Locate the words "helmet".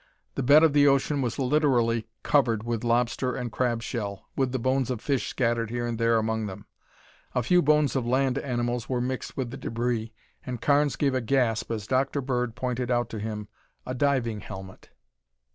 14.41-14.89